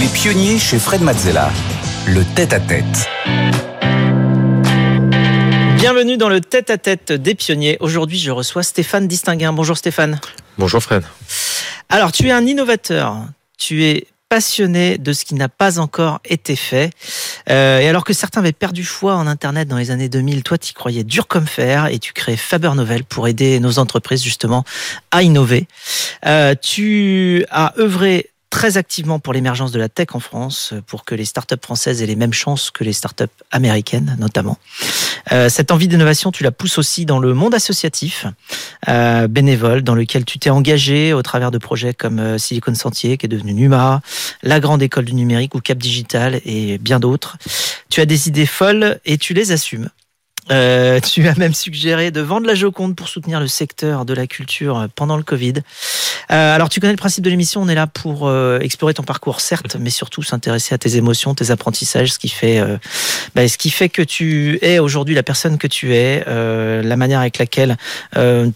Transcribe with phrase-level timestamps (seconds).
[0.00, 1.50] Les pionniers chez Fred Mazzella.
[2.06, 3.08] Le tête-à-tête.
[5.76, 7.76] Bienvenue dans le tête-à-tête des pionniers.
[7.80, 9.52] Aujourd'hui, je reçois Stéphane Distinguin.
[9.52, 10.20] Bonjour Stéphane.
[10.56, 11.02] Bonjour Fred.
[11.88, 13.24] Alors, tu es un innovateur.
[13.58, 16.90] Tu es passionné de ce qui n'a pas encore été fait.
[17.50, 20.58] Euh, et alors que certains avaient perdu foi en Internet dans les années 2000, toi,
[20.58, 24.62] tu croyais dur comme fer et tu crées Faber Novel pour aider nos entreprises justement
[25.10, 25.66] à innover.
[26.24, 31.14] Euh, tu as œuvré très activement pour l'émergence de la tech en France, pour que
[31.14, 34.58] les startups françaises aient les mêmes chances que les startups américaines, notamment.
[35.32, 38.26] Euh, cette envie d'innovation, tu la pousses aussi dans le monde associatif,
[38.88, 43.18] euh, bénévole, dans lequel tu t'es engagé au travers de projets comme euh, Silicon Sentier,
[43.18, 44.00] qui est devenu Numa,
[44.42, 47.36] la Grande École du Numérique ou Cap Digital et bien d'autres.
[47.90, 49.90] Tu as des idées folles et tu les assumes.
[50.50, 54.26] Euh, tu as même suggéré de vendre la Joconde pour soutenir le secteur de la
[54.26, 55.54] culture pendant le Covid.
[56.30, 57.62] Euh, alors, tu connais le principe de l'émission.
[57.62, 61.34] On est là pour euh, explorer ton parcours, certes, mais surtout s'intéresser à tes émotions,
[61.34, 62.76] tes apprentissages, ce qui fait, euh,
[63.34, 66.96] bah, ce qui fait que tu es aujourd'hui la personne que tu es, euh, la
[66.96, 67.76] manière avec laquelle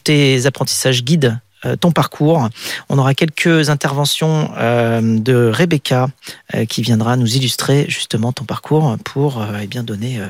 [0.05, 1.39] tes apprentissages guident
[1.80, 2.48] ton parcours.
[2.88, 6.08] On aura quelques interventions euh, de Rebecca
[6.55, 10.20] euh, qui viendra nous illustrer justement ton parcours pour eh bien donner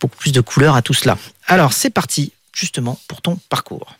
[0.00, 1.16] beaucoup plus de couleur à tout cela.
[1.46, 3.96] Alors c'est parti justement pour ton parcours.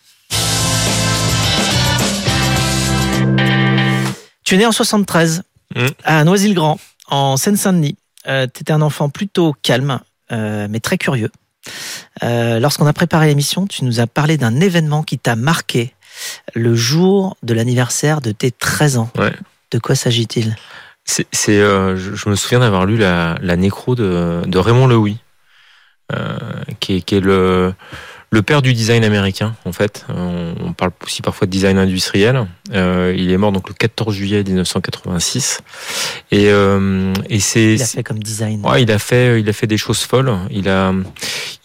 [4.45, 5.43] Tu es né en 73
[5.75, 5.87] Mmh.
[6.05, 6.79] à Noisy-le-Grand
[7.09, 7.97] en Seine-Saint-Denis.
[8.27, 10.01] tu étais un enfant plutôt calme
[10.31, 11.31] mais très curieux.
[12.23, 15.95] Lorsqu'on a préparé l'émission, tu nous as parlé d'un événement qui t'a marqué
[16.55, 19.11] le jour de l'anniversaire de tes 13 ans.
[19.19, 19.33] Ouais.
[19.71, 20.57] De quoi s'agit-il?
[21.05, 24.87] C'est, c'est, euh, je, je me souviens d'avoir lu la, la nécro de, de Raymond
[24.87, 25.19] Lewy,
[26.13, 26.37] euh,
[26.81, 27.75] qui, qui est le,
[28.35, 30.07] le père du design américain, en fait.
[30.09, 32.47] On, parle aussi parfois de design industriel.
[32.73, 35.61] Euh, il est mort donc le 14 juillet 1986.
[36.31, 38.65] Et, euh, et c'est, Il a fait comme design.
[38.65, 40.33] Ouais, il a fait, il a fait des choses folles.
[40.51, 40.95] Il a,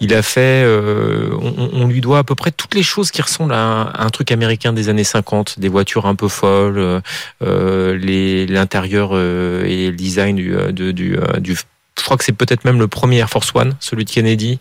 [0.01, 0.63] il a fait.
[0.65, 3.85] euh, on, on lui doit à peu près toutes les choses qui ressemblent à, un-
[3.85, 7.01] à un truc américain des années 50, des voitures un peu folles,
[7.43, 11.55] euh, les l'intérieur euh, et le design du, euh, du, euh, du
[11.97, 14.59] je crois que c'est peut-être même le premier Air Force One, celui de Kennedy,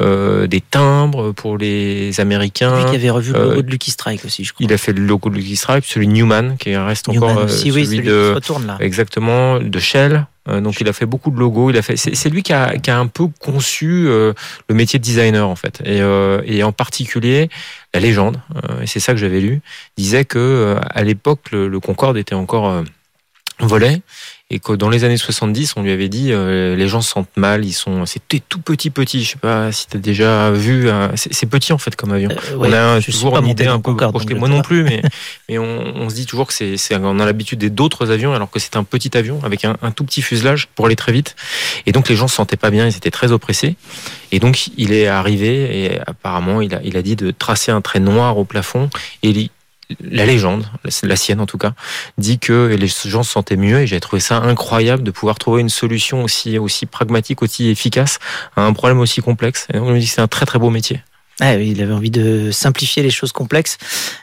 [0.00, 2.76] euh, des timbres pour les Américains.
[2.82, 4.64] Lui qui avait revu le Euh, logo de Lucky Strike aussi, je crois.
[4.66, 7.42] Il a fait le logo de Lucky Strike, celui de Newman, qui reste Newman encore
[7.42, 8.76] euh, aussi, oui, celui celui de qui se retourne là.
[8.80, 10.26] Exactement, de Shell.
[10.46, 11.70] Euh, donc il a fait beaucoup de logos.
[11.70, 11.96] Il a fait.
[11.96, 14.34] C'est lui qui a, qui a un peu conçu euh,
[14.68, 17.48] le métier de designer en fait, et, euh, et en particulier
[17.94, 18.36] la légende.
[18.56, 19.62] euh, et c'est ça que j'avais lu.
[19.96, 22.82] Disait que euh, à l'époque le, le Concorde était encore euh,
[23.60, 24.02] volet
[24.54, 27.36] et que dans les années 70 on lui avait dit euh, les gens se sentent
[27.36, 27.64] mal.
[27.64, 29.24] Ils sont c'était tout petit petit.
[29.24, 30.88] Je sais pas si t'as déjà vu.
[31.16, 32.30] c'est petit en fait comme avion.
[32.30, 34.34] Euh, ouais, on a toujours une idée un peu projetée.
[34.40, 35.02] Moi non plus, mais,
[35.48, 35.64] mais on,
[35.96, 38.58] on se dit toujours que c'est, c'est- on a l'habitude des d'autres avions, alors que
[38.60, 41.34] c'est un petit avion avec un, un tout petit fuselage pour aller très vite.
[41.86, 43.76] Et donc les gens se sentaient pas bien, ils étaient très oppressés.
[44.32, 47.80] Et donc il est arrivé et apparemment il a, il a dit de tracer un
[47.80, 48.88] trait noir au plafond
[49.22, 49.50] et il-
[50.00, 50.66] la légende,
[51.02, 51.74] la- sienne en tout cas,
[52.18, 55.60] dit que les gens se sentaient mieux et j'ai trouvé ça incroyable de pouvoir trouver
[55.60, 58.18] une solution aussi, pragmatique, aussi efficace
[58.56, 59.66] à un problème aussi complexe.
[59.72, 61.02] Et donc je me dis que c'est un très très beau métier.
[61.40, 63.78] Ah il avait envie de simplifier les choses complexes.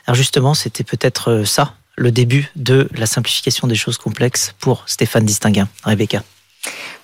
[0.06, 4.84] Alors justement, c'était peut-être euh, ça, le début de la simplification des choses complexes pour
[4.86, 5.68] Stéphane Distinguin.
[5.84, 6.22] Rebecca.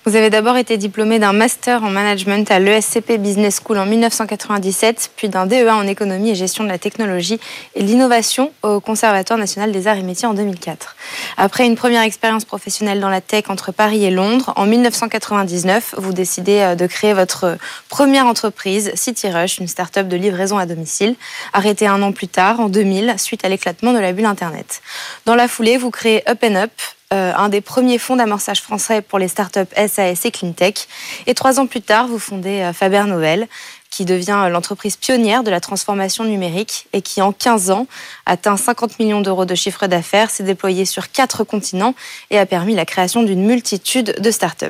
[0.05, 5.11] Vous avez d'abord été diplômé d'un master en management à l'ESCP Business School en 1997,
[5.17, 7.37] puis d'un DEA en économie et gestion de la technologie
[7.75, 10.95] et l'innovation au Conservatoire national des arts et métiers en 2004.
[11.35, 16.13] Après une première expérience professionnelle dans la tech entre Paris et Londres, en 1999, vous
[16.13, 17.57] décidez euh, de créer votre
[17.89, 21.15] première entreprise, City Rush, une start-up de livraison à domicile,
[21.51, 24.81] arrêtée un an plus tard, en 2000, suite à l'éclatement de la bulle Internet.
[25.25, 26.71] Dans la foulée, vous créez Up and Up,
[27.11, 30.87] euh, un des premiers fonds d'amorçage français pour les startups SAS et Cleantech.
[31.25, 33.47] Et trois ans plus tard, vous fondez euh, Faber Novel,
[33.89, 37.87] qui devient euh, l'entreprise pionnière de la transformation numérique et qui, en 15 ans,
[38.27, 41.95] atteint 50 millions d'euros de chiffre d'affaires, s'est déployé sur quatre continents
[42.29, 44.67] et a permis la création d'une multitude de startups.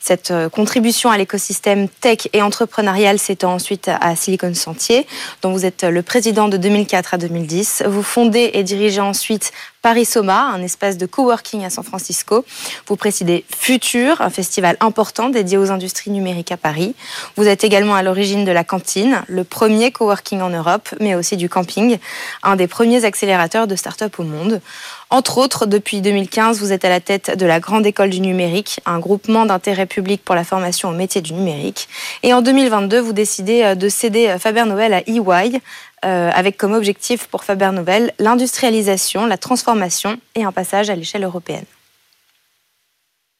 [0.00, 5.06] Cette contribution à l'écosystème tech et entrepreneurial s'étend ensuite à Silicon Sentier,
[5.42, 7.84] dont vous êtes le président de 2004 à 2010.
[7.86, 9.52] Vous fondez et dirigez ensuite
[9.86, 12.44] Paris Soma, un espace de coworking à San Francisco.
[12.88, 16.96] Vous présidez Futur, un festival important dédié aux industries numériques à Paris.
[17.36, 21.36] Vous êtes également à l'origine de la cantine, le premier coworking en Europe, mais aussi
[21.36, 21.98] du camping,
[22.42, 24.60] un des premiers accélérateurs de start-up au monde.
[25.08, 28.80] Entre autres, depuis 2015, vous êtes à la tête de la Grande École du Numérique,
[28.86, 31.88] un groupement d'intérêt public pour la formation au métier du numérique.
[32.24, 35.60] Et en 2022, vous décidez euh, de céder Faber Novel à EY,
[36.04, 41.22] euh, avec comme objectif pour Faber Novel l'industrialisation, la transformation et un passage à l'échelle
[41.22, 41.64] européenne.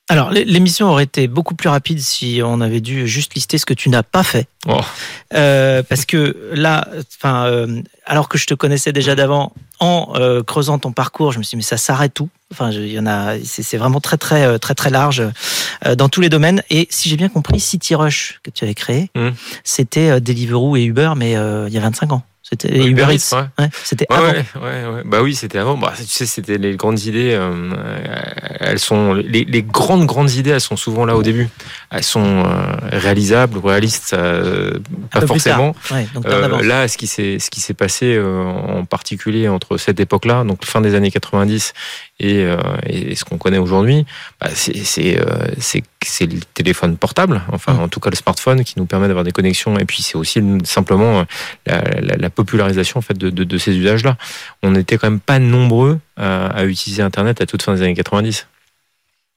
[0.09, 3.75] Alors, l'émission aurait été beaucoup plus rapide si on avait dû juste lister ce que
[3.75, 4.47] tu n'as pas fait.
[4.69, 4.79] Oh.
[5.35, 6.87] Euh, parce que là,
[7.19, 11.39] enfin, euh, alors que je te connaissais déjà d'avant, en euh, creusant ton parcours, je
[11.39, 14.17] me suis dit mais ça s'arrête où Enfin, il y en a, c'est vraiment très
[14.17, 15.21] très très très large
[15.97, 16.63] dans tous les domaines.
[16.71, 19.31] Et si j'ai bien compris, City Rush que tu avais créé, Mmh.
[19.65, 22.23] c'était Deliveroo et Uber, mais il y a 25 ans.
[22.49, 23.35] C'était Uber Eats.
[23.37, 23.43] Ouais.
[23.59, 25.03] Ouais, c'était Ouais, avant.
[25.05, 25.77] Bah oui, c'était avant.
[25.77, 27.33] Bah, tu sais, c'était les grandes idées.
[27.35, 27.75] euh,
[28.61, 30.51] elles sont les, les grandes grandes idées.
[30.51, 31.49] Elles sont souvent là au début.
[31.91, 34.79] Elles sont euh, réalisables réalistes, euh,
[35.11, 35.75] pas forcément.
[36.15, 39.99] Donc Euh, là, ce qui s'est ce qui s'est passé euh, en particulier entre cette
[39.99, 41.73] époque-là, donc fin des années 90
[42.19, 44.07] et, euh, et ce qu'on connaît aujourd'hui,
[44.41, 45.47] bah, c'est euh,
[46.21, 47.81] le téléphone portable, enfin Mm.
[47.81, 49.79] en tout cas le smartphone qui nous permet d'avoir des connexions.
[49.79, 51.25] Et puis c'est aussi simplement euh,
[51.67, 54.17] la, la- la popularisation en fait de, de, de ces usages-là.
[54.63, 57.95] On n'était quand même pas nombreux à, à utiliser Internet à toute fin des années
[57.95, 58.47] 90.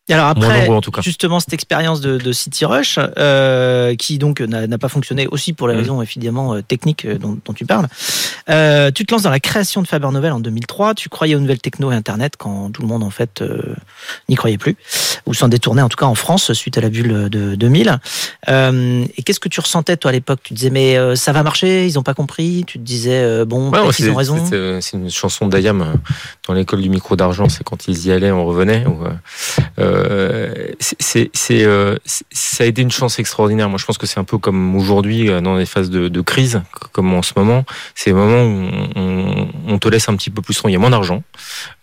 [0.10, 1.02] Et alors après, nombreux en tout cas.
[1.02, 5.68] justement, cette expérience de, de City Rush, euh, qui donc n'a pas fonctionné aussi pour
[5.68, 5.80] les Mhm.
[5.82, 7.88] raisons évidemment euh, techniques euh, dont, dont tu parles.
[8.50, 10.96] Euh, tu te lances dans la création de Faber Novel en 2003.
[10.96, 13.76] Tu croyais aux nouvelles techno et Internet quand tout le monde en fait euh,
[14.28, 14.76] n'y croyait plus
[15.28, 18.00] ou s'en détournait en tout cas en France suite à la bulle de 2000.
[18.50, 20.40] Euh, et qu'est-ce que tu ressentais toi à l'époque?
[20.44, 22.64] Tu disais mais ça va marcher, ils ont pas compris.
[22.66, 24.44] Tu te disais bon, Ouais, c'est- qu'ils ont raison.
[24.82, 25.94] C'est une chanson d'Ayam
[26.48, 27.48] dans l'école du micro d'argent.
[27.50, 28.86] C'est quand ils y allaient, on revenait.
[28.88, 28.98] ou,
[30.80, 31.96] c'est- c'est c'est, euh,
[32.32, 33.70] ça a été une chance extraordinaire.
[33.70, 36.62] Moi, je pense que c'est un peu comme aujourd'hui euh, dans les phases de, crise,
[36.92, 37.66] comme en ce moment.
[37.96, 40.62] C'est le moment où on, te laisse un petit peu plus.
[40.66, 41.24] Il y a moins d'argent,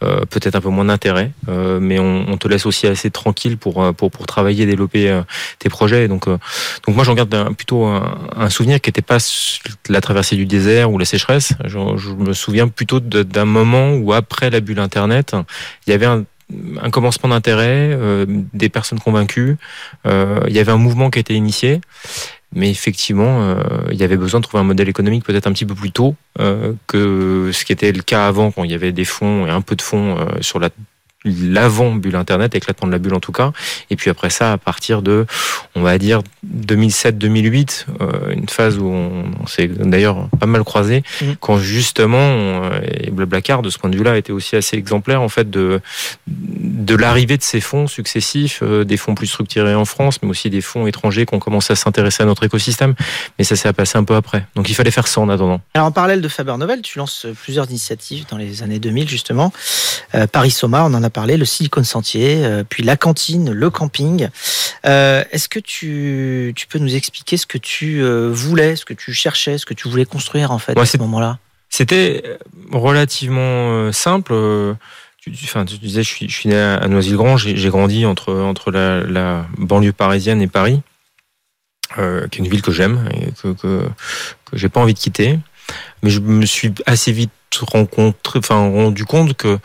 [0.02, 3.82] euh, peut-être un peu moins d'intérêt, euh, mais on, te laisse aussi assez tranquille pour
[3.82, 5.22] euh, pour pour travailler, développer euh,
[5.58, 6.04] tes projets.
[6.04, 6.38] Et donc euh,
[6.86, 9.18] moi, j'en garde plutôt un, souvenir qui n'était pas
[9.88, 11.54] la traversée du désert ou la sécheresse.
[11.64, 15.34] Je, je me souviens plutôt d'un moment où après la bulle Internet,
[15.86, 16.24] il y avait un,
[16.80, 19.56] un commencement d'intérêt, euh, des personnes convaincues,
[20.06, 21.80] euh, il y avait un mouvement qui a été initié.
[22.54, 23.56] Mais effectivement, euh,
[23.90, 26.14] il y avait besoin de trouver un modèle économique peut-être un petit peu plus tôt
[26.38, 29.50] euh, que ce qui était le cas avant, quand il y avait des fonds et
[29.50, 30.70] un peu de fonds euh, sur la
[31.26, 33.52] l'avant bulle internet, éclatement de la bulle en tout cas.
[33.90, 35.26] Et puis après ça, à partir de,
[35.74, 41.02] on va dire 2007-2008, euh, une phase où on, on s'est d'ailleurs pas mal croisé,
[41.22, 41.36] Mhm.
[41.40, 45.28] quand justement, on- et Blablacar de ce point de vue-là était aussi assez exemplaire en
[45.28, 45.80] fait de
[46.26, 50.50] de l'arrivée de ces fonds successifs, euh, des fonds plus structurés en France, mais aussi
[50.50, 52.94] des fonds étrangers qui ont commencé à s'intéresser à notre écosystème.
[53.38, 54.46] Mais ça s'est passé un peu après.
[54.54, 55.60] Donc il fallait faire ça en attendant.
[55.74, 59.52] Alors en parallèle de Faber Novel, tu lances plusieurs initiatives dans les années 2000 justement.
[60.14, 63.70] Euh, Paris Soma, on en a parlé, le Silicon Sentier, euh, puis la cantine, le
[63.70, 64.28] camping.
[64.84, 68.94] Euh, Est-ce que tu, tu peux nous expliquer ce que tu euh, voulais, ce que
[68.94, 71.38] tu cherchais, ce que tu voulais construire en fait Ouais, à ce moment-là?
[71.70, 72.22] C'était
[72.70, 74.32] relativement simple.
[75.18, 78.32] Tu, tu- enfin, tu disais, je suis, je suis né à Noisy-le-Grand, j'ai grandi entre,
[78.34, 80.80] entre la, la banlieue parisienne et Paris,
[81.98, 83.88] euh, qui est une ville que j'aime et que, que,
[84.44, 85.38] que j'ai pas envie de quitter.
[86.02, 87.30] Mais je me suis assez vite
[87.60, 89.58] rencontré, enfin, rendu compte que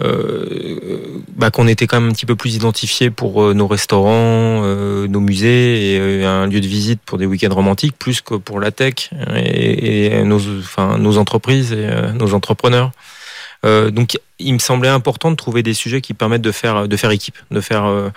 [0.00, 5.06] bah, qu'on était quand même un petit peu plus identifié pour euh, nos restaurants, euh,
[5.06, 8.60] nos musées et euh, un lieu de visite pour des week-ends romantiques, plus que pour
[8.60, 12.92] la tech et, nos, enfin, nos entreprises et euh, nos entrepreneurs.
[13.64, 16.96] Euh, donc, il me semblait important de trouver des sujets qui permettent de faire de
[16.96, 18.10] faire équipe, de faire euh,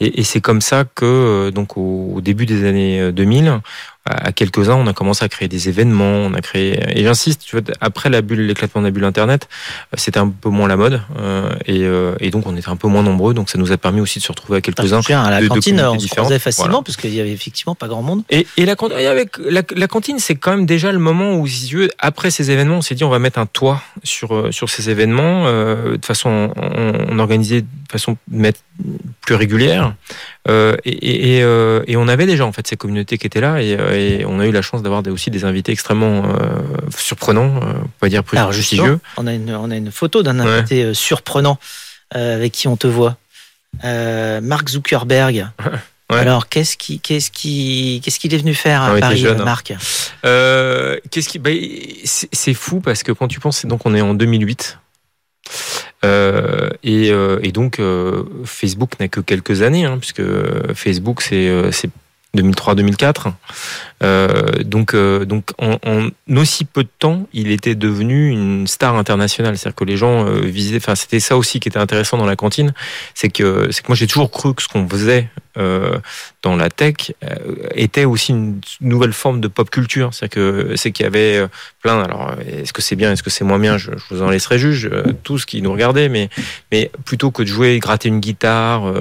[0.00, 3.60] et, c'est comme ça que euh, donc au, début des années euh, 2000,
[4.04, 7.56] à quelques-uns, on a commencé à créer des événements, on a créé et j'insiste, tu
[7.56, 9.48] vois, après la bulle, l'éclatement de la bulle internet,
[9.92, 12.74] euh, c'était un peu moins la mode euh, et, euh, et donc on était un
[12.76, 15.00] peu moins nombreux, donc ça nous a permis aussi de se retrouver à quelques-uns.
[15.08, 16.82] à la de- de cantine, communautés on se croisait facilement Voilà.
[16.84, 18.22] parce qu'il y avait effectivement pas grand monde.
[18.30, 21.46] Et, et la, et avec la, la cantine, c'est quand même déjà le moment où,
[21.46, 24.34] si tu veux, après ces événements, on s'est dit on va mettre un toit sur
[24.34, 28.60] euh, sur ces événements euh, de façon on, on organisait de façon de mettre
[29.20, 29.94] plus régulière.
[30.48, 33.40] Euh, et, et, et, euh, et on avait déjà en fait ces communautés qui étaient
[33.40, 36.24] là et, euh, et on a eu la chance d'avoir aussi des invités extrêmement
[36.96, 38.98] surprenants, on va dire plus Alors prestigieux.
[39.16, 41.58] on a une, on a une photo d'un invité surprenant
[42.10, 43.16] avec qui on te voit.
[43.84, 45.46] Mark Zuckerberg.
[46.12, 46.18] Ouais.
[46.18, 49.44] Alors, qu'est-ce qui, qu'est-ce qui, qu'est-ce qu'il est venu faire à Paris, jeune, hein.
[49.44, 49.72] Marc
[50.26, 51.50] Euh, Qu'est-ce qui, bah,
[52.04, 54.78] c'est c'est fou parce que quand tu penses, donc on est en 2008.
[56.04, 60.22] Euh, et, euh, et donc euh, Facebook n'a que quelques années, hein, puisque
[60.74, 61.90] Facebook c'est c'est
[62.36, 63.32] 2003-2004.
[64.02, 65.78] Euh, donc euh, donc en,
[66.36, 69.56] aussi peu de temps, il était devenu une star internationale.
[69.56, 70.76] C'est-à-dire que les gens euh, visaient.
[70.76, 72.72] Enfin, c'était ça aussi qui était intéressant dans la cantine,
[73.14, 75.28] c'est que c'est que moi j'ai toujours cru que ce qu'on faisait
[75.58, 75.98] euh,
[76.42, 77.12] dans la tech
[77.74, 80.10] était aussi une nouvelle forme de pop culture.
[80.12, 81.46] C'est que c'est qu'il y avait
[81.82, 82.02] plein.
[82.02, 84.90] Alors, est-ce que c'est bien, est-ce que c'est moins bien je, vous en laisserai juge
[85.22, 86.30] tous qui nous regardaient, mais
[86.72, 88.92] mais plutôt que de jouer, gratter une guitare,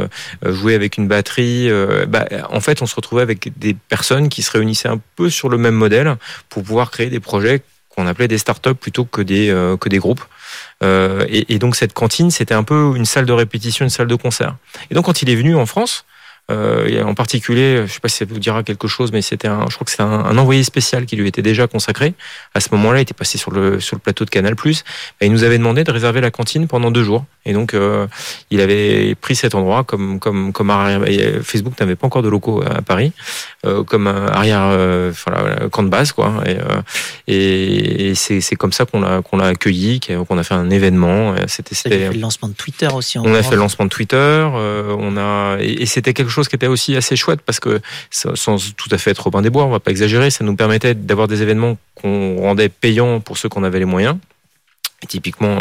[0.46, 1.70] jouer avec une batterie,
[2.08, 5.50] bah, en fait, on se retrouvait avec des personnes qui se réunissaient un peu sur
[5.50, 6.18] le même modèle
[6.50, 9.48] pour pouvoir créer des projets qu'on appelait des startups plutôt que des
[9.80, 10.24] que des groupes.
[10.84, 14.16] Euh, et, donc cette cantine, c'était un peu une salle de répétition, une salle de
[14.16, 14.56] concert.
[14.90, 16.06] Et donc quand il est venu en France,
[16.50, 19.48] euh, en particulier, je ne sais pas si ça vous dira quelque chose, mais c'était
[19.48, 22.14] un, je crois que c'était un, un, envoyé spécial qui lui était déjà consacré.
[22.54, 24.56] À ce moment-là, il était passé sur le sur le plateau de Canal+.
[25.22, 27.26] Et il nous avait demandé de réserver la cantine pendant deux jours.
[27.46, 28.08] Et donc, euh,
[28.50, 31.02] il avait pris cet endroit comme comme comme arrière.
[31.44, 33.14] Facebook n'avait pas encore de locaux à Paris,
[33.66, 36.44] euh, comme arrière, euh, voilà, camp de base, quoi.
[36.46, 36.82] Et, euh,
[37.28, 41.36] et, et c'est comme ça qu'on l'a qu'on l'a accueilli, qu'on a fait un événement.
[41.48, 43.18] C'était le lancement de Twitter aussi.
[43.20, 44.18] on a fait le lancement de Twitter.
[44.18, 47.82] Euh, on a et, et c'était quelque chose qui était aussi assez chouette parce que
[48.10, 50.96] sans tout à fait être Robin des Bois, on va pas exagérer, ça nous permettait
[50.96, 54.18] d'avoir des événements qu'on rendait payants pour ceux qu'on avait les moyens.
[55.04, 55.58] Et typiquement,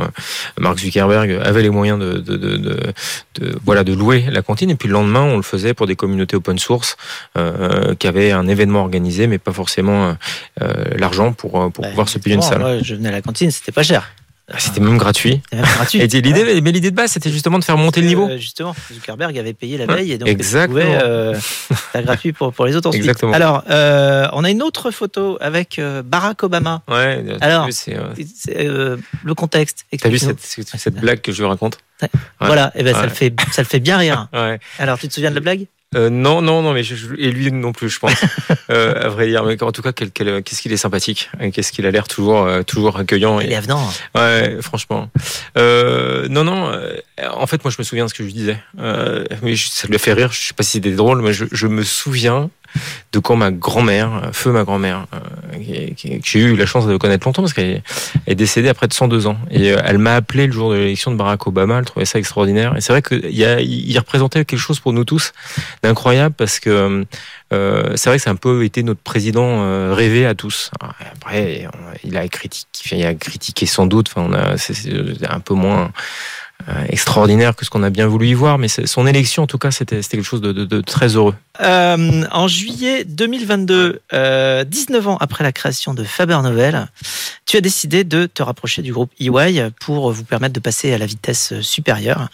[0.59, 4.69] Mark Zuckerberg avait les moyens de, de, de, de, voilà de louer la cantine.
[4.69, 6.99] Et puis le lendemain, on le faisait pour des communautés open source
[7.39, 10.15] euh, qui avaient un événement organisé, mais pas forcément
[10.61, 12.59] euh, l'argent pour pour bah, pouvoir se payer une salle.
[12.59, 14.13] Moi, je venais à la cantine, c'était pas cher.
[14.59, 15.41] C'était même gratuit.
[15.53, 16.01] Même gratuit.
[16.01, 16.61] Et l'idée, ouais.
[16.61, 18.29] mais l'idée de base, c'était justement de faire monter le niveau.
[18.29, 20.81] Euh, justement, Zuckerberg avait payé la veille et donc Exactement.
[20.81, 21.39] pouvait euh,
[21.95, 23.03] gratuit pour, pour les autres ensuite.
[23.03, 23.33] Exactement.
[23.33, 26.83] Alors, euh, on a une autre photo avec euh, Barack Obama.
[26.89, 27.25] Ouais.
[27.41, 27.69] Alors,
[28.49, 29.87] le contexte.
[29.99, 32.09] T'as vu cette, cette blague que je raconte ouais.
[32.41, 32.73] Voilà.
[32.75, 33.01] Et ben ouais.
[33.01, 34.29] ça le fait, ça le fait bien rire.
[34.79, 35.67] Alors, tu te souviens de la blague?
[35.97, 38.15] Euh, non, non, non, mais je, et lui non plus, je pense.
[38.71, 41.91] euh, à vrai dire, mais en tout cas, qu'est-ce qu'il est sympathique, qu'est-ce qu'il a
[41.91, 43.41] l'air toujours, euh, toujours accueillant.
[43.41, 43.89] Il est avenant.
[44.15, 45.11] Ouais, franchement.
[45.59, 46.73] Euh, non, non.
[47.35, 48.59] En fait, moi, je me souviens de ce que je disais.
[49.43, 50.33] mais ça a fait rire.
[50.33, 52.51] Je sais pas si c'était drôle, mais je, me souviens
[53.13, 57.27] de quand ma grand-mère, feu ma grand-mère, euh, que j'ai eu la chance de connaître
[57.27, 57.83] longtemps parce qu'elle
[58.27, 59.37] est décédée après de 102 ans.
[59.51, 62.19] Et euh, elle m'a appelé le jour de l'élection de Barack Obama, elle trouvait ça
[62.19, 62.77] extraordinaire.
[62.77, 65.33] Et c'est vrai qu'il il représentait quelque chose pour nous tous
[65.83, 67.05] d'incroyable parce que
[67.53, 70.71] euh, c'est vrai que c'est un peu été notre président euh, rêvé à tous.
[70.81, 71.69] Après,
[72.05, 74.09] il a critiqué, il a critiqué sans doute.
[74.11, 75.89] Enfin, on a, c'est un peu moins euh,
[76.89, 79.71] extraordinaire que ce qu'on a bien voulu y voir, mais son élection, en tout cas,
[79.71, 81.35] c'était quelque chose de, de, de très heureux.
[81.63, 86.87] Euh, en juillet 2022, euh, 19 ans après la création de Faber Novel,
[87.45, 90.99] tu as décidé de te rapprocher du groupe EY pour vous permettre de passer à
[90.99, 92.29] la vitesse supérieure.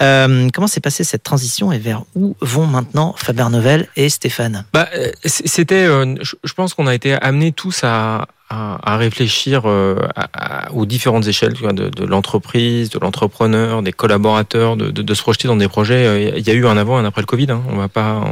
[0.00, 4.64] Euh, comment s'est passée cette transition et vers où vont maintenant Faber Novel et Stéphane?
[4.72, 4.88] Bah,
[5.24, 10.66] C'était, euh, je pense qu'on a été amenés tous à, à, à réfléchir euh, à,
[10.66, 15.14] à, aux différentes échelles tu vois, de, l'entreprise, de l'entrepreneur, des collaborateurs, de, de, de,
[15.14, 16.34] se projeter dans des projets.
[16.36, 17.50] Il y a eu un avant et un après le Covid.
[17.50, 17.62] Hein.
[17.68, 18.24] On va pas,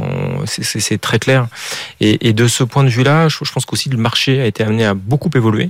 [0.45, 1.47] c'est très clair.
[2.01, 4.63] Et, et, de ce point de vue-là, je, je pense qu'aussi le marché a été
[4.63, 5.69] amené à beaucoup évoluer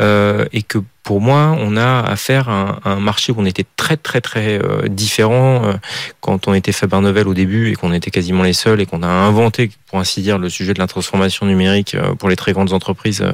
[0.00, 3.96] euh, et que pour moi, on a affaire à un, marché où on était très
[3.96, 5.72] très très euh, différent euh,
[6.20, 9.04] quand on était Faber Novel au début et qu'on était quasiment les seuls et qu'on
[9.04, 12.52] a inventé, pour ainsi dire, le sujet de la transformation numérique euh, pour les très
[12.52, 13.24] grandes entreprises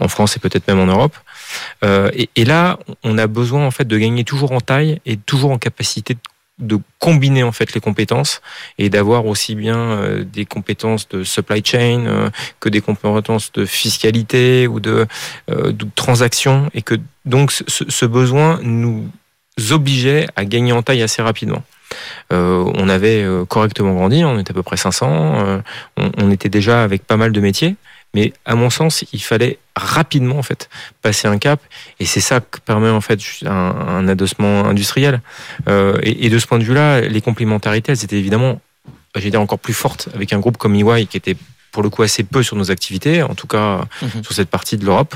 [0.00, 1.16] en France et peut-être même en Europe.
[1.82, 5.58] Et, là, on a besoin en fait de gagner toujours en taille et toujours en
[5.58, 6.20] capacité de
[6.58, 8.40] de combiner en fait les compétences
[8.78, 13.64] et d'avoir aussi bien euh, des compétences de supply chain euh, que des compétences de
[13.64, 15.06] fiscalité ou de,
[15.50, 19.08] euh, de transaction et que donc ce, ce, besoin nous
[19.70, 21.62] obligeait à gagner en taille assez rapidement.
[22.32, 25.62] Euh, on avait correctement grandi, on était à peu près 500,
[25.96, 27.76] on, on était déjà avec pas mal de métiers,
[28.14, 30.68] mais à mon sens, il fallait rapidement en fait
[31.02, 31.60] passer un cap,
[32.00, 35.20] et c'est ça que permet en fait un, un adossement industriel.
[35.68, 38.60] Euh, et, et, de ce point de vue-là, les complémentarités, elles étaient évidemment,
[39.16, 41.36] j'ai dire encore plus fortes avec un groupe comme EY qui était
[41.70, 44.22] pour le coup assez peu sur nos activités, en tout cas mmh.
[44.22, 45.14] sur cette partie de l'Europe.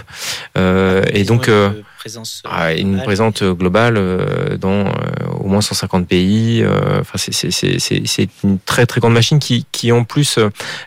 [0.57, 1.71] Euh, et donc euh,
[2.03, 4.91] présence ah, une présence globale euh, dans euh,
[5.39, 6.61] au moins 150 pays.
[6.63, 10.41] Euh, enfin, c'est une très très grande machine qui, qui en plus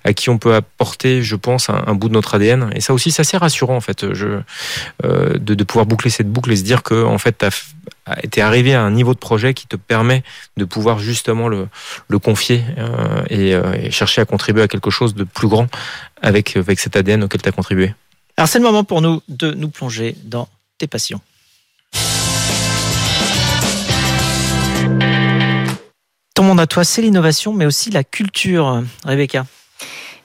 [0.04, 2.70] à qui on peut apporter, je pense, un, un bout de notre ADN.
[2.76, 4.42] Et ça aussi, c'est assez rassurant en fait, je,
[5.04, 7.46] de, de pouvoir boucler cette boucle et se dire que en fait,
[8.32, 10.24] tu es arrivé à un niveau de projet qui te permet
[10.58, 11.68] de pouvoir justement le,
[12.10, 15.68] le confier euh, et, euh, et, chercher à contribuer à quelque chose de plus grand
[16.22, 17.94] avec, avec cet ADN auquel tu as contribué.
[18.38, 21.22] Alors c'est le moment pour nous de nous plonger dans tes passions.
[26.34, 29.46] Ton monde à toi, c'est l'innovation, mais aussi la culture, Rebecca.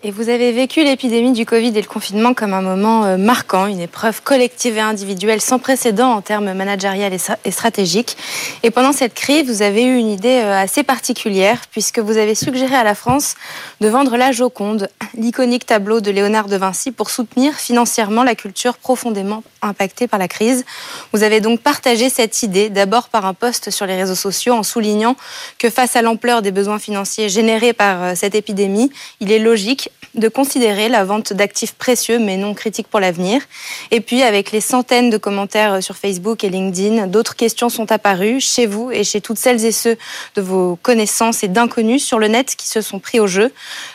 [0.02, 3.66] Et vous avez vécu l'épidémie du Covid et le confinement comme un moment euh, marquant,
[3.66, 7.12] une épreuve collective et individuelle sans précédent en termes managériels
[7.45, 8.16] et stratégiques.
[8.62, 12.35] Et pendant cette crise, vous avez eu une idée euh, assez particulière puisque vous avez
[12.35, 13.35] suggéré à la France
[13.83, 18.78] de vendre la Joconde, l'iconique tableau de Léonard de Vinci, pour soutenir financièrement la culture
[18.78, 20.64] profondément impactée par la crise.
[21.12, 24.62] Vous avez donc partagé cette idée d'abord par un post sur les réseaux sociaux en
[24.62, 25.14] soulignant
[25.59, 28.90] que face à l'ampleur des besoins financiers générés par euh, cette épidémie,
[29.21, 33.43] il est logique de considérer la vente d'actifs précieux mais non critiques pour l'avenir.
[33.90, 38.40] Et puis, avec les centaines de commentaires sur Facebook et LinkedIn, d'autres questions sont apparues
[38.40, 39.97] chez vous et chez toutes celles et ceux
[40.35, 43.52] de vos connaissances et d'inconnus sur le net qui se sont pris au jeu.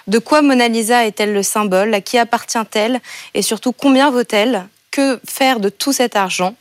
[0.08, 1.94] De quoi Mona Lisa est-elle le symbole?
[1.94, 3.02] À qui appartient-elle?
[3.34, 4.68] Et surtout, combien vaut-elle?
[4.92, 6.56] Que faire de tout cet argent?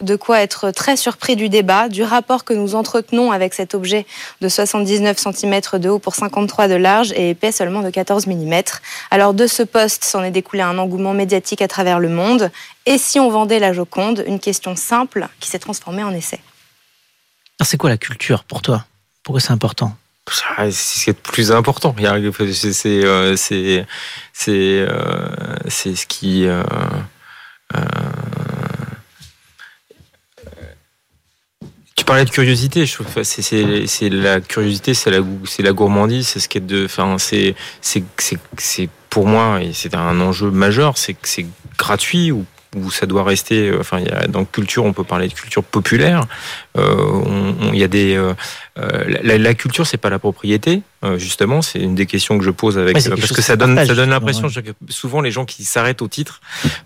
[0.00, 4.06] De quoi être très surpris du débat, du rapport que nous entretenons avec cet objet
[4.40, 8.54] de 79 cm de haut pour 53 de large et épais seulement de 14 mm.
[9.10, 12.50] Alors de ce poste s'en est découlé un engouement médiatique à travers le monde.
[12.86, 14.24] Et si on vendait la Joconde?
[14.26, 16.40] Une question simple qui s'est transformée en essai.
[17.64, 18.84] C'est quoi la culture pour toi?
[19.22, 19.96] Pourquoi c'est important?
[20.28, 21.94] C'est ce qui est plus important.
[21.98, 23.86] C'est euh, c'est
[24.54, 26.62] euh, c'est ce qui euh,
[32.06, 32.86] parlais de curiosité.
[32.86, 36.86] Je trouve c'est la curiosité, c'est la c'est la gourmandise, c'est ce qui est de.
[36.86, 38.04] Enfin, c'est c'est
[38.56, 40.96] c'est pour moi et c'est un enjeu majeur.
[40.96, 41.46] C'est que c'est
[41.76, 42.46] gratuit ou
[42.76, 43.68] où ça doit rester.
[43.68, 46.26] Euh, enfin, il y a, dans culture, on peut parler de culture populaire.
[46.76, 48.34] Euh, il y a des euh,
[49.22, 50.82] la, la, culture, c'est pas la propriété.
[51.16, 54.10] justement, c'est une des questions que je pose avec parce que ça donne ça donne
[54.10, 56.40] l'impression que souvent les gens qui s'arrêtent au titre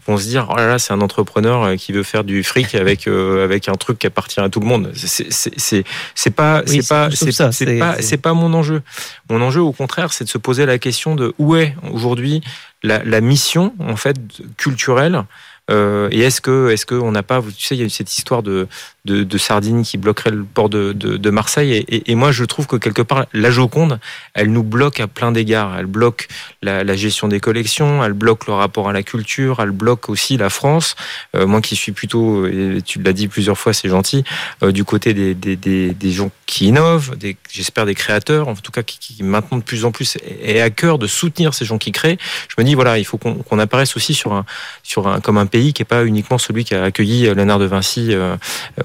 [0.06, 3.08] vont se dire oh là là, c'est un entrepreneur qui veut faire du fric avec
[3.08, 4.92] avec un truc qui appartient à tout le monde.
[4.94, 8.82] C'est pas c'est pas c'est pas c'est pas mon enjeu.
[9.28, 12.42] Mon enjeu, au contraire, c'est de se poser la question de où est aujourd'hui
[12.82, 14.16] la, la mission en fait
[14.56, 15.24] culturelle
[15.70, 18.42] et est-ce que, est-ce qu'on n'a pas, tu sais, il y a eu cette histoire
[18.42, 18.66] de,
[19.04, 21.84] de, de sardines qui bloquerait le port de, de, Marseille.
[21.88, 24.00] Et, moi, je trouve que quelque part, la Joconde,
[24.34, 25.76] elle nous bloque à plein d'égards.
[25.78, 26.28] Elle bloque
[26.62, 30.50] la, gestion des collections, elle bloque le rapport à la culture, elle bloque aussi la
[30.50, 30.96] France.
[31.36, 34.24] Euh, moi qui suis plutôt, et tu l'as dit plusieurs fois, c'est gentil,
[34.62, 37.16] euh, du côté des, des, des, gens qui innovent,
[37.50, 40.98] j'espère des créateurs, en tout cas qui, maintenant de plus en plus est à cœur
[40.98, 42.18] de soutenir ces gens qui créent.
[42.48, 44.44] Je me dis, voilà, il faut qu'on, qu'on apparaisse aussi sur un,
[44.82, 47.66] sur un, comme un pays qui n'est pas uniquement celui qui a accueilli Léonard de
[47.66, 48.36] Vinci euh,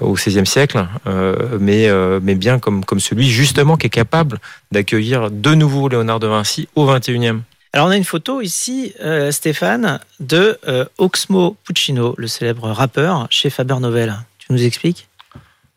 [0.06, 4.38] au XVIe siècle, euh, mais, euh, mais bien comme, comme celui justement qui est capable
[4.72, 7.40] d'accueillir de nouveau Léonard de Vinci au XXIe.
[7.72, 10.58] Alors on a une photo ici, euh, Stéphane, de
[10.96, 14.16] Oxmo Puccino, le célèbre rappeur chez Faber Novel.
[14.38, 15.08] Tu nous expliques?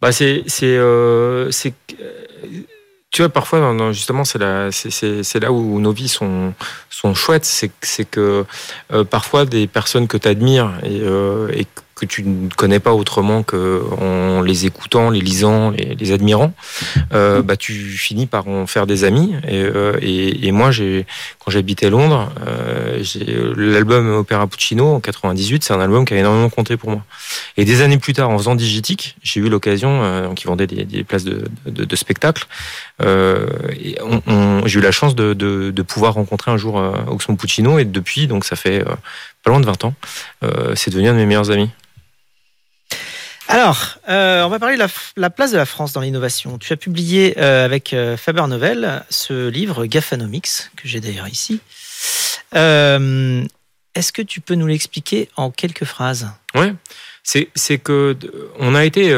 [0.02, 0.80] Bah c'est c'est
[3.12, 6.54] tu vois parfois justement c'est là c'est là où nos vies sont
[6.90, 8.46] sont chouettes c'est c'est que
[9.10, 11.02] parfois des personnes que tu admires et,
[11.60, 11.68] et
[12.00, 16.54] que tu ne connais pas autrement qu'en les écoutant, les lisant, les, les admirant,
[17.14, 19.36] euh, bah, tu finis par en faire des amis.
[19.48, 20.72] Et, euh, moi,
[21.40, 23.04] quand j'habitais Londres, euh,
[23.56, 27.04] l'album Opéra Puccino en 98, c'est un album qui a énormément compté pour moi.
[27.58, 31.04] Et des années plus tard, en faisant Digitique, j'ai eu l'occasion, qui vendait des, des
[31.04, 32.48] places de, spectacle,
[33.00, 36.76] j'ai eu la chance de, pouvoir rencontrer un jour
[37.08, 38.84] Oxmo Puccino et depuis, donc ça fait
[39.44, 39.94] pas loin de 20 ans,
[40.76, 41.70] c'est devenu un de mes meilleurs amis.
[43.52, 44.86] Alors, euh, on va parler de
[45.18, 46.60] la, place de la France dans l'innovation.
[46.60, 51.60] Tu as publié euh, avec euh, Faber Novel ce livre Gaffanomics, que j'ai d'ailleurs ici.
[52.54, 56.30] Est-ce que tu peux nous l'expliquer en quelques phrases?
[56.54, 56.68] Oui,
[57.24, 58.16] c'est que
[58.60, 59.16] on a été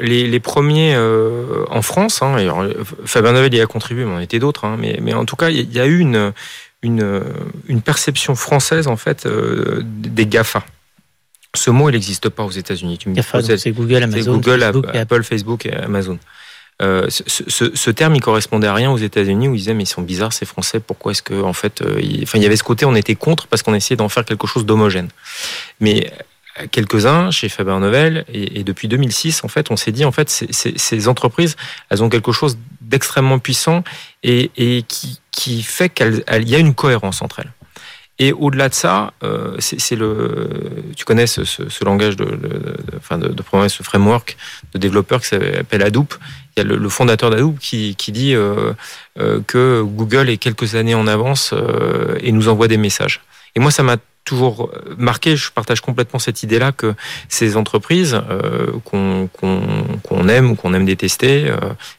[0.00, 2.22] les, premiers en France.
[2.22, 2.36] Hein,
[3.04, 4.64] Faber Novel y a contribué, mais on était d'autres.
[4.64, 5.98] Hein, mais, en tout cas, il y, a eu
[6.82, 10.64] une perception française en fait des GAFA.
[11.54, 12.98] Ce mot, il n'existe pas aux États-Unis.
[13.58, 16.18] C'est Google, Amazon, Google, Facebook, Apple, Facebook et Amazon.
[16.80, 19.84] Euh, ce, ce, ce, terme, il correspondait à rien aux États-Unis où ils disaient mais
[19.84, 20.80] ils sont bizarres ces Français.
[20.80, 22.22] Pourquoi est-ce que en fait, euh, il...
[22.22, 24.46] enfin il y avait ce côté, on était contre parce qu'on essayait d'en faire quelque
[24.46, 25.08] chose d'homogène.
[25.78, 26.10] Mais
[26.60, 30.12] euh, quelques-uns chez Faber Novel et, et, depuis 2006 en fait on s'est dit en
[30.12, 31.56] fait ces entreprises
[31.88, 33.84] elles ont quelque chose d'extrêmement puissant
[34.22, 37.52] et, et qui, qui fait qu'il y a une cohérence entre elles
[38.18, 40.48] et au-delà de ça, euh, c'est le,
[40.96, 44.36] tu connais ce, ce, ce langage de, de, de, de ce framework
[44.74, 46.14] de développeurs qui s'appelle Hadoop.
[46.56, 48.74] Il y a le, le fondateur d'Hadoop qui, qui dit euh,
[49.18, 53.22] euh, que Google est quelques années en avance euh, et nous envoie des messages.
[53.56, 56.94] Et moi, ça m'a toujours marqué, je partage complètement cette idée-là que
[57.28, 61.56] ces entreprises euh, qu'on aime ou qu'on aime détester, euh,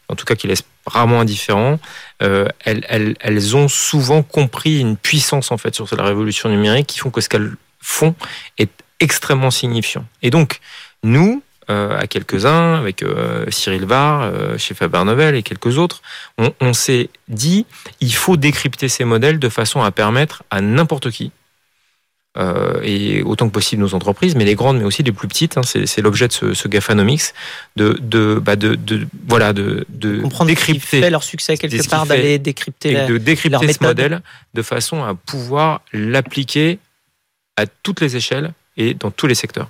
[0.09, 1.79] en tout cas qui laissent rarement indifférents,
[2.21, 7.09] euh, elles, ont souvent compris une puissance en fait sur la révolution numérique qui font
[7.09, 8.15] que ce qu'elles font
[8.57, 10.05] est extrêmement signifiant.
[10.21, 10.59] Et donc,
[11.03, 16.01] nous, euh, à quelques-uns, avec euh, Cyril Var, euh, chez Faber Novel et quelques autres,
[16.38, 17.65] on, on s'est dit
[18.01, 21.31] il faut décrypter ces modèles de façon à permettre à n'importe qui,
[22.37, 25.57] euh, et autant que possible nos entreprises, mais les grandes, mais aussi les plus petites.
[25.57, 27.33] Hein, c'est l'objet de ce, ce Gafanomics,
[27.75, 32.05] de, de, bah de, de, voilà, de, de comprendre décrypter fait leur succès quelque part,
[32.05, 34.21] d'aller décrypter, et de décrypter ce modèle
[34.53, 36.79] de façon à pouvoir l'appliquer
[37.55, 39.69] à toutes les échelles et dans tous les secteurs.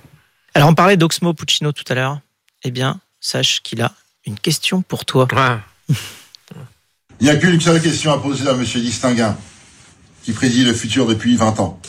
[0.54, 2.20] Alors, on parlait d'Oxmo Puccino tout à l'heure.
[2.62, 3.92] Eh bien, sache qu'il a
[4.24, 5.28] une question pour toi.
[7.20, 8.64] Il n'y a qu'une seule question à poser à M.
[8.64, 9.36] Distinguin,
[10.22, 11.80] qui préside le futur depuis 20 ans.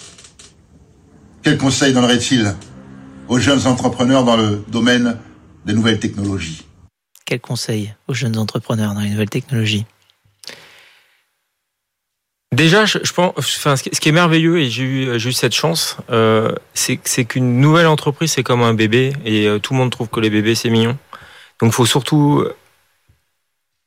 [1.45, 2.55] Quel conseil donnerait-il
[3.27, 5.19] aux jeunes entrepreneurs dans le domaine
[5.63, 6.65] des nouvelles technologies?
[7.23, 9.85] Quel conseil aux jeunes entrepreneurs dans les nouvelles technologies?
[12.51, 16.51] Déjà, je, pense, enfin, ce qui est merveilleux et j'ai eu, eu cette chance, euh,
[16.73, 20.19] c'est qu'une nouvelle entreprise c'est comme un bébé et euh, tout le monde trouve que
[20.19, 20.97] les bébés c'est mignon.
[21.61, 22.43] Donc, il faut surtout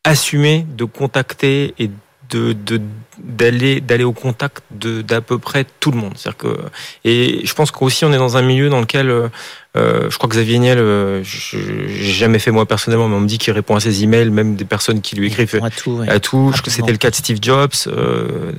[0.04, 1.90] assumer de contacter et
[2.30, 2.80] de
[3.18, 6.12] d'aller d'aller au contact de d'à peu près tout le monde.
[6.16, 6.58] C'est-à-dire que
[7.04, 9.30] et je pense qu'aussi on est dans un milieu dans lequel
[9.76, 13.28] euh, je crois que Xavier Niel, euh, j'ai jamais fait moi personnellement, mais on me
[13.28, 16.02] dit qu'il répond à ses emails, même des personnes qui lui écrivent à tout.
[16.08, 16.52] À tout.
[16.56, 17.70] Je que c'était le cas de Steve Jobs.
[17.86, 18.52] Euh,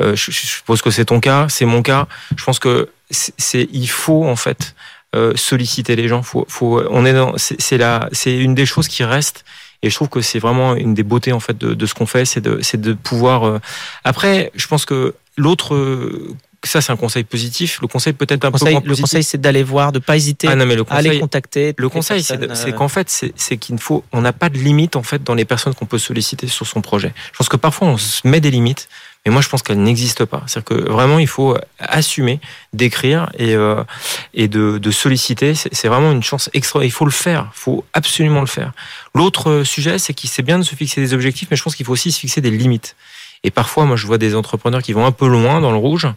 [0.00, 2.06] euh, je, je, suppose que c'est ton cas, c'est mon cas.
[2.36, 4.74] Je pense que c'est il faut en fait
[5.16, 6.22] euh, solliciter les gens.
[6.22, 9.44] Faut, faut, on est dans, c'est c'est une des choses qui reste
[9.82, 12.06] et je trouve que c'est vraiment une des beautés en fait de, de ce qu'on
[12.06, 13.46] fait, c'est de, c'est de pouvoir.
[13.46, 13.60] Euh...
[14.04, 17.80] Après, je pense que l'autre euh, ça c'est un conseil positif.
[17.80, 18.98] Le conseil peut-être un conseil, peu positif.
[18.98, 21.20] Le conseil c'est d'aller voir, de pas hésiter ah non, mais le conseil, à aller
[21.20, 21.74] contacter.
[21.76, 25.02] Le conseil c'est qu'en fait c'est qu'il ne faut, on n'a pas de limite en
[25.02, 27.12] fait dans les personnes qu'on peut solliciter sur son projet.
[27.32, 28.88] Je pense que parfois on se met des limites,
[29.28, 30.42] mais moi je pense qu'elles n'existent pas.
[30.46, 32.40] C'est-à-dire que vraiment il faut assumer
[32.72, 33.84] d'écrire et euh,
[34.32, 35.54] et de, de solliciter.
[35.54, 36.82] C'est vraiment une chance extra.
[36.82, 37.50] Il faut le faire.
[37.54, 38.72] Il faut absolument le faire.
[39.14, 41.84] L'autre sujet c'est qu'il c'est bien de se fixer des objectifs, mais je pense qu'il
[41.84, 42.96] faut aussi se fixer des limites.
[43.44, 46.08] Et parfois, moi, je vois des entrepreneurs qui vont un peu loin dans le rouge.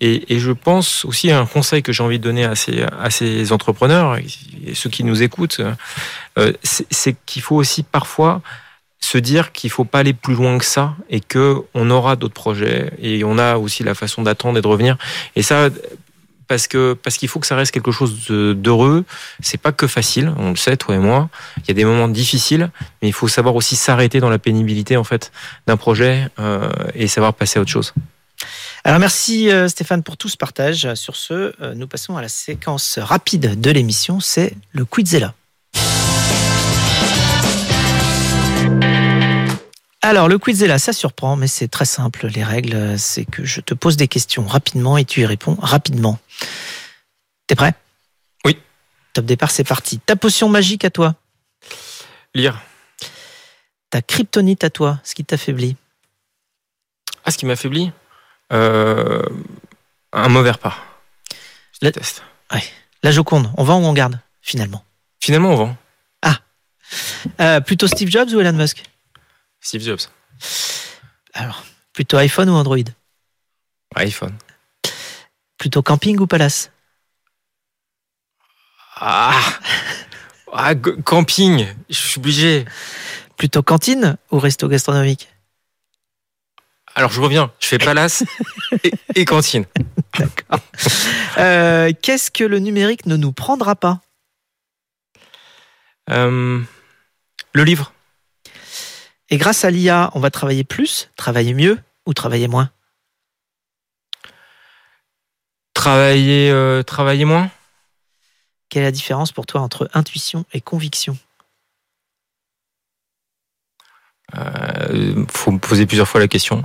[0.00, 2.82] Et, et je pense aussi à un conseil que j'ai envie de donner à ces,
[2.82, 5.60] à ces entrepreneurs et ceux qui nous écoutent,
[6.38, 8.42] euh, c'est qu'il faut aussi parfois
[9.00, 12.34] se dire qu'il faut pas aller plus loin que ça et que on aura d'autres
[12.34, 14.98] projets et on a aussi la façon d'attendre et de revenir.
[15.36, 15.70] Et ça,
[16.48, 19.04] parce que parce qu'il faut que ça reste quelque chose d'heureux.
[19.40, 21.28] C'est pas que facile, on le sait toi et moi.
[21.58, 24.96] Il y a des moments difficiles, mais il faut savoir aussi s'arrêter dans la pénibilité
[24.96, 25.30] en fait
[25.66, 27.92] d'un projet euh, et savoir passer à autre chose.
[28.84, 30.94] Alors merci euh, Stéphane pour tout ce partage.
[30.94, 35.34] Sur ce, euh, nous passons à la séquence rapide de l'émission, c'est le Quizella.
[40.08, 42.28] Alors, le Quizella, ça surprend, mais c'est très simple.
[42.28, 46.18] Les règles, c'est que je te pose des questions rapidement et tu y réponds rapidement.
[47.46, 47.74] T'es prêt?
[48.46, 48.58] Oui.
[49.12, 49.98] Top départ, c'est parti.
[49.98, 51.14] Ta potion magique à toi?
[52.34, 52.58] Lire.
[53.90, 55.76] Ta kryptonite à toi, ce qui t'affaiblit
[57.26, 57.92] Ah, ce qui m'affaiblit?
[58.50, 59.22] Euh,
[60.14, 60.74] Un mauvais repas.
[61.72, 61.90] Je La...
[61.90, 62.22] déteste.
[62.50, 62.64] Ouais.
[63.02, 64.82] La Joconde, on vend ou on garde, finalement?
[65.20, 65.76] Finalement, on vend.
[66.22, 66.38] Ah
[67.42, 68.84] euh, Plutôt Steve Jobs ou Elon Musk?
[69.60, 70.08] Steve Jobs.
[71.34, 72.84] Alors, plutôt iPhone ou Android
[73.96, 74.36] iPhone.
[75.56, 76.70] Plutôt camping ou palace
[78.96, 79.40] Ah,
[80.52, 82.64] ah Camping, je suis obligé.
[83.36, 85.28] Plutôt cantine ou resto gastronomique
[86.94, 88.24] Alors je reviens, je fais palace
[88.84, 89.64] et, et, cantine.
[90.18, 90.60] D'accord.
[91.38, 94.00] Euh, Qu'est-ce que le numérique ne nous prendra pas
[96.10, 96.60] euh,
[97.52, 97.92] Le livre.
[99.30, 102.70] Et grâce à l'IA, on va travailler plus, travailler mieux ou travailler moins?
[105.74, 107.50] Travailler, euh, travailler moins?
[108.68, 111.16] Quelle est la différence pour toi entre intuition et conviction?
[114.36, 116.62] Euh, Faut me poser plusieurs fois la question.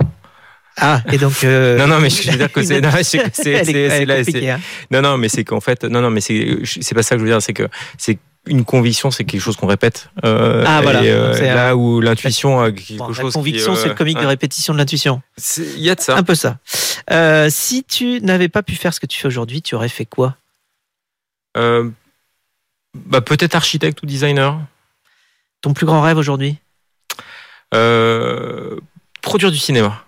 [0.76, 1.44] Ah, et donc.
[1.44, 1.78] Euh...
[1.78, 2.80] non, non, mais je veux dire que c'est.
[2.80, 4.60] Non, c'est hein.
[4.90, 5.84] Non, non, mais c'est qu'en fait.
[5.84, 7.40] Non, non, mais c'est c'est pas ça que je veux dire.
[7.40, 10.10] C'est que c'est une conviction, c'est quelque chose qu'on répète.
[10.24, 11.02] Euh, ah voilà.
[11.02, 13.26] Euh, là où l'intuition a quelque bon, chose.
[13.26, 15.22] La conviction, qui, c'est le comique de répétition de l'intuition.
[15.58, 16.16] Il y a de ça.
[16.16, 16.58] Un peu ça.
[17.10, 20.04] Euh, si tu n'avais pas pu faire ce que tu fais aujourd'hui, tu aurais fait
[20.04, 20.36] quoi?
[21.56, 21.90] Euh,
[22.94, 24.60] bah, Peut-être architecte ou designer.
[25.60, 26.58] Ton plus grand rêve aujourd'hui?
[27.72, 28.76] Euh,
[29.22, 30.03] Produire du cinéma.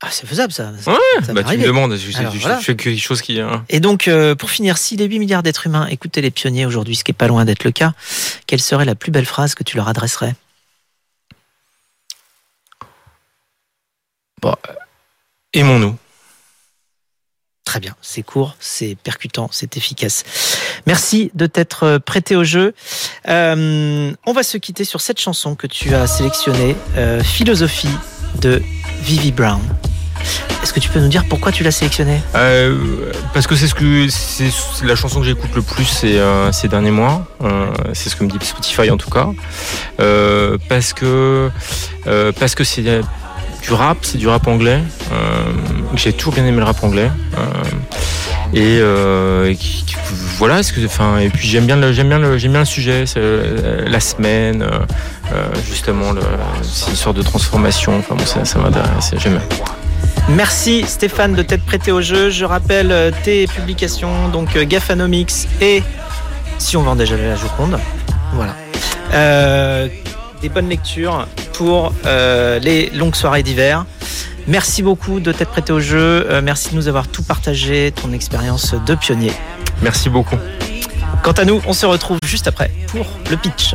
[0.00, 0.70] Ah, c'est faisable ça.
[0.86, 0.94] Ouais,
[1.26, 2.60] ça bah, tu me demandes, je, je- Alors, je voilà.
[2.60, 3.40] fais quelque chose qui.
[3.40, 3.64] hein.
[3.68, 6.94] Et donc, euh, pour finir, si les 8 milliards d'êtres humains écoutaient les pionniers aujourd'hui,
[6.94, 7.94] ce qui est pas loin d'être le cas,
[8.46, 10.34] quelle serait la plus belle phrase que tu leur adresserais?
[15.54, 15.96] Aimons-nous.
[17.64, 20.24] Très bien, c'est court, c'est percutant, c'est efficace.
[20.86, 22.74] Merci de t'être euh, prêté au jeu.
[23.28, 27.88] Euh, on va se quitter sur cette chanson que tu as sélectionnée, euh, Philosophie
[28.40, 28.62] de
[29.02, 29.60] Vivi Brown.
[30.62, 32.76] Est-ce que tu peux nous dire pourquoi tu l'as sélectionnée Euh,
[33.32, 36.90] parce que c'est ce que c'est la chanson que j'écoute le plus ces, euh, derniers
[36.90, 37.26] mois.
[37.42, 39.28] Euh, c'est ce que me dit Spotify en tout cas.
[40.68, 41.50] Parce que
[42.64, 44.80] c'est du rap, c'est du rap anglais.
[45.94, 47.10] J'ai toujours bien aimé le rap anglais.
[48.54, 48.80] Et,
[50.38, 53.04] voilà, et puis j'aime bien le, sujet,
[53.86, 54.66] la semaine,
[55.66, 56.12] justement,
[56.62, 58.02] c'est une sorte de transformation.
[58.26, 59.40] Ça, ça m'intéresse, j'aime.
[60.28, 62.30] Merci Stéphane de t'être prêté au jeu.
[62.30, 65.82] Je rappelle euh, tes publications, donc euh, Gaffanomics et
[66.58, 67.78] Si on vend déjà la Joconde.
[68.34, 68.54] Voilà.
[69.14, 69.88] Euh,
[70.42, 73.84] des bonnes lectures pour euh, les longues soirées d'hiver.
[74.46, 76.26] Merci beaucoup de t'être prêté au jeu.
[76.30, 79.32] Euh, merci de nous avoir tout partagé, ton expérience de pionnier.
[79.82, 80.36] Merci beaucoup.
[81.22, 83.74] Quant à nous, on se retrouve juste après pour le pitch.